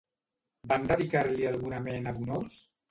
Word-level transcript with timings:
Van 0.71 0.89
dedicar-li 0.93 1.49
alguna 1.53 1.87
mena 1.91 2.17
d'honors? 2.19 2.63